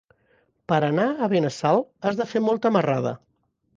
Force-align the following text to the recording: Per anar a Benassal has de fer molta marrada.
Per 0.73 0.77
anar 0.87 1.05
a 1.11 1.29
Benassal 1.33 1.85
has 2.09 2.19
de 2.23 2.27
fer 2.33 2.43
molta 2.47 2.73
marrada. 2.79 3.13